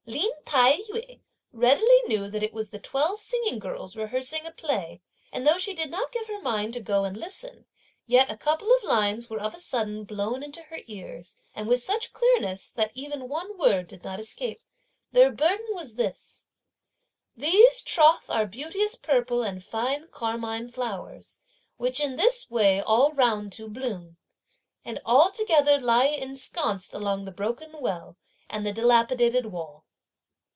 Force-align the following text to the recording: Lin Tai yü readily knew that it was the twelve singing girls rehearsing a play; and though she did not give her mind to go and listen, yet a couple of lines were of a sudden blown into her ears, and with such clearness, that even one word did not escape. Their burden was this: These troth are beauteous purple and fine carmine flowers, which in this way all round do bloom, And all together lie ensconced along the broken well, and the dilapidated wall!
Lin 0.07 0.31
Tai 0.45 0.79
yü 0.91 1.21
readily 1.53 2.01
knew 2.07 2.29
that 2.29 2.43
it 2.43 2.51
was 2.53 2.71
the 2.71 2.79
twelve 2.79 3.19
singing 3.19 3.59
girls 3.59 3.95
rehearsing 3.95 4.45
a 4.45 4.51
play; 4.51 4.99
and 5.31 5.47
though 5.47 5.57
she 5.59 5.73
did 5.73 5.89
not 5.89 6.11
give 6.11 6.27
her 6.27 6.41
mind 6.41 6.73
to 6.73 6.81
go 6.81 7.05
and 7.05 7.15
listen, 7.15 7.65
yet 8.07 8.29
a 8.29 8.35
couple 8.35 8.69
of 8.75 8.83
lines 8.83 9.29
were 9.29 9.39
of 9.39 9.53
a 9.53 9.59
sudden 9.59 10.03
blown 10.03 10.43
into 10.43 10.63
her 10.63 10.79
ears, 10.87 11.37
and 11.55 11.69
with 11.69 11.81
such 11.81 12.11
clearness, 12.11 12.71
that 12.71 12.91
even 12.93 13.29
one 13.29 13.57
word 13.57 13.87
did 13.87 14.03
not 14.03 14.19
escape. 14.19 14.61
Their 15.13 15.31
burden 15.31 15.67
was 15.69 15.95
this: 15.95 16.43
These 17.37 17.81
troth 17.81 18.29
are 18.29 18.45
beauteous 18.47 18.95
purple 18.95 19.43
and 19.43 19.63
fine 19.63 20.09
carmine 20.09 20.67
flowers, 20.69 21.39
which 21.77 22.01
in 22.01 22.17
this 22.17 22.49
way 22.49 22.81
all 22.81 23.13
round 23.13 23.51
do 23.51 23.69
bloom, 23.69 24.17
And 24.83 24.99
all 25.05 25.31
together 25.31 25.79
lie 25.79 26.07
ensconced 26.07 26.93
along 26.93 27.23
the 27.23 27.31
broken 27.31 27.71
well, 27.79 28.17
and 28.49 28.65
the 28.65 28.73
dilapidated 28.73 29.45
wall! 29.45 29.85